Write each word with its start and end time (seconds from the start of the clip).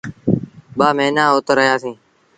ٻآ 0.77 0.87
موهيݩآن 0.97 1.31
اُت 1.35 1.47
رهيآ 1.57 1.75
سيٚݩ۔ 1.83 1.97